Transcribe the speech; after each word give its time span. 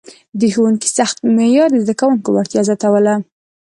د 0.39 0.41
ښوونکي 0.53 0.89
سخت 0.97 1.17
معیار 1.35 1.69
د 1.71 1.77
زده 1.83 1.93
کوونکو 1.99 2.27
وړتیا 2.31 2.61
زیاتوله. 2.67 3.13